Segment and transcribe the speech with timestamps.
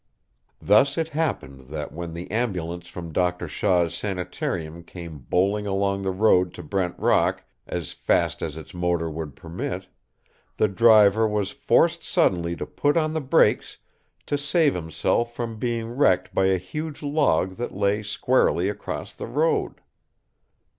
[0.59, 6.09] Thus it happened that when the ambulance from Doctor Shaw's sanitarium came bowling along the
[6.09, 9.89] road to Brent Rock as fast as its motor would permit,
[10.57, 13.77] the driver was forced suddenly to put on the brakes
[14.25, 19.27] to save himself from being wrecked by a huge log that lay squarely across the
[19.27, 19.81] road.